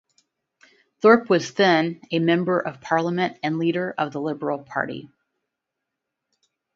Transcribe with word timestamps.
Thorpe 0.99 1.29
was 1.29 1.53
then 1.53 2.01
a 2.09 2.17
Member 2.17 2.59
of 2.59 2.81
Parliament 2.81 3.37
and 3.43 3.59
Leader 3.59 3.93
of 3.99 4.11
the 4.11 4.19
Liberal 4.19 4.57
Party. 4.63 5.07